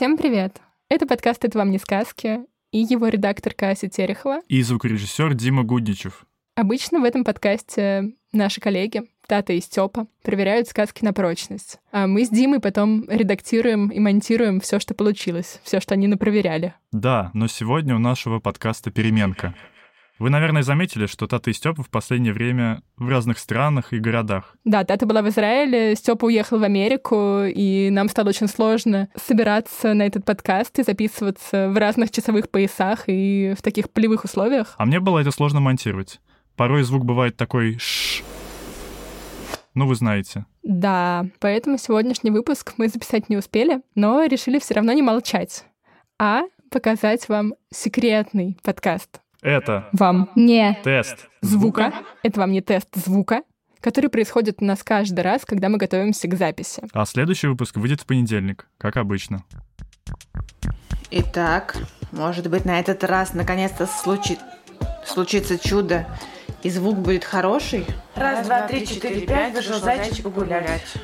[0.00, 0.62] Всем привет!
[0.88, 2.40] Это подкаст «Это вам не сказки»
[2.72, 4.40] и его редакторка Ася Терехова.
[4.48, 6.24] И звукорежиссер Дима Гудничев.
[6.56, 11.80] Обычно в этом подкасте наши коллеги, Тата и Степа, проверяют сказки на прочность.
[11.92, 16.72] А мы с Димой потом редактируем и монтируем все, что получилось, все, что они напроверяли.
[16.92, 19.54] Да, но сегодня у нашего подкаста переменка.
[20.20, 24.54] Вы, наверное, заметили, что Тата и Степа в последнее время в разных странах и городах.
[24.64, 29.94] Да, Тата была в Израиле, Степа уехал в Америку, и нам стало очень сложно собираться
[29.94, 34.74] на этот подкаст и записываться в разных часовых поясах и в таких полевых условиях.
[34.76, 36.20] А мне было это сложно монтировать.
[36.54, 38.22] Порой звук бывает такой ш.
[39.72, 40.44] Ну, вы знаете.
[40.62, 45.64] Да, поэтому сегодняшний выпуск мы записать не успели, но решили все равно не молчать,
[46.18, 49.22] а показать вам секретный подкаст.
[49.42, 51.92] Это Вам не тест звука.
[52.22, 53.42] Это вам не тест звука,
[53.80, 56.82] который происходит у нас каждый раз, когда мы готовимся к записи.
[56.92, 59.42] А следующий выпуск выйдет в понедельник, как обычно.
[61.10, 61.76] Итак,
[62.12, 64.38] может быть, на этот раз наконец-то случи...
[65.04, 66.06] случится чудо,
[66.62, 67.86] и звук будет хороший?
[68.14, 70.94] Раз, два, три, четыре, пять, вышел зайчик погулять.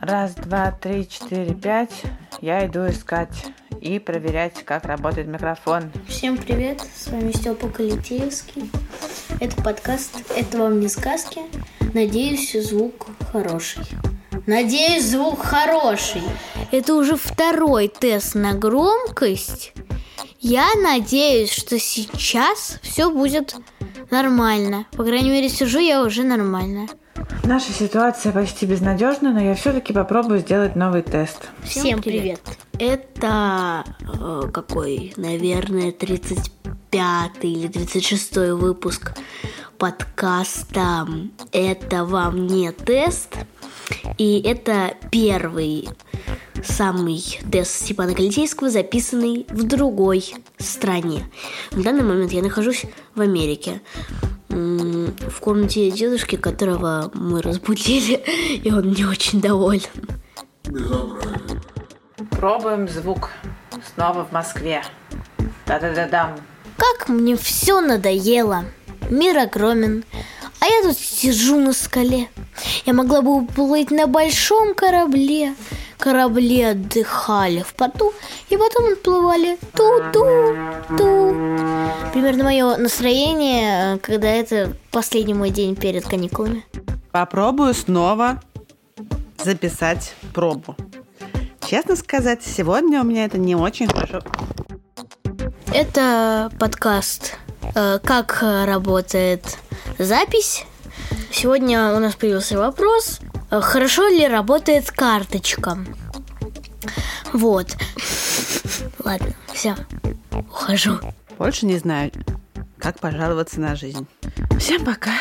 [0.00, 2.02] Раз, два, три, четыре, пять.
[2.40, 5.90] Я иду искать и проверять, как работает микрофон.
[6.06, 8.70] Всем привет, с вами Степа Калитеевский.
[9.40, 11.40] Это подкаст «Это вам не сказки».
[11.94, 13.82] Надеюсь, звук хороший.
[14.46, 16.22] Надеюсь, звук хороший.
[16.70, 19.72] Это уже второй тест на громкость.
[20.38, 23.56] Я надеюсь, что сейчас все будет
[24.10, 24.86] нормально.
[24.92, 26.86] По крайней мере, сижу я уже нормально.
[27.44, 31.48] Наша ситуация почти безнадежна, но я все-таки попробую сделать новый тест.
[31.64, 32.40] Всем привет.
[32.80, 39.12] Это э, какой, наверное, 35 или 36 выпуск
[39.76, 41.06] подкаста
[41.52, 43.36] «Это вам не тест».
[44.16, 45.90] И это первый
[46.64, 51.30] самый тест Степана Калитейского, записанный в другой стране.
[51.72, 53.82] В данный момент я нахожусь в Америке
[54.48, 58.24] в комнате дедушки, которого мы разбудили,
[58.64, 59.82] и он не очень доволен.
[62.40, 63.28] Пробуем звук
[63.92, 64.82] снова в Москве.
[65.66, 66.38] Да-да-да-дам.
[66.78, 68.64] Как мне все надоело.
[69.10, 70.04] Мир огромен,
[70.58, 72.30] а я тут сижу на скале.
[72.86, 75.54] Я могла бы уплыть на большом корабле.
[75.98, 78.14] Корабли отдыхали в порту
[78.48, 81.34] и потом отплывали ту-ту-ту.
[82.14, 86.64] Примерно мое настроение, когда это последний мой день перед каникулами.
[87.12, 88.40] Попробую снова
[89.44, 90.74] записать пробу.
[91.70, 94.22] Честно сказать, сегодня у меня это не очень хорошо.
[95.72, 97.36] Это подкаст
[97.76, 99.56] э, «Как работает
[99.96, 100.64] запись».
[101.30, 103.20] Сегодня у нас появился вопрос,
[103.52, 105.78] э, хорошо ли работает карточка.
[107.32, 107.68] Вот.
[109.04, 109.76] Ладно, все,
[110.32, 110.98] ухожу.
[111.38, 112.10] Больше не знаю,
[112.78, 114.08] как пожаловаться на жизнь.
[114.58, 115.12] Всем пока.